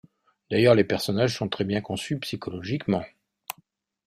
D’ailleurs, 0.49 0.73
les 0.73 0.83
personnages 0.83 1.37
sont 1.37 1.47
très 1.47 1.63
bien 1.63 1.79
conçus 1.79 2.17
psychologiquement. 2.17 3.03